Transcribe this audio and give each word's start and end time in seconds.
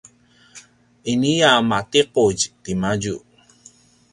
ini 1.11 1.33
a 1.51 1.53
matiqudj 1.69 2.39
tiamadju 2.63 3.15